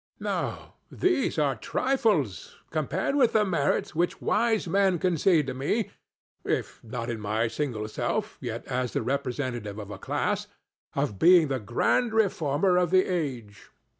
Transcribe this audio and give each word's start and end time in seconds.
No; 0.19 0.73
these 0.91 1.37
are 1.37 1.55
trifles, 1.55 2.57
compared 2.71 3.15
with 3.15 3.33
the 3.33 3.45
merits 3.45 3.93
which 3.93 4.19
wise 4.19 4.67
men 4.67 4.97
concede 4.97 5.45
to 5.45 5.53
me—if 5.53 6.83
not 6.83 7.07
in 7.11 7.19
my 7.19 7.47
single 7.47 7.87
self, 7.87 8.35
yet 8.41 8.65
as 8.65 8.93
the 8.93 9.03
representative 9.03 9.77
of 9.77 9.91
a 9.91 9.99
class—of 9.99 11.19
being 11.19 11.49
the 11.49 11.59
grand 11.59 12.15
reformer 12.15 12.77
of 12.77 12.89
the 12.89 13.05
age. 13.05 13.69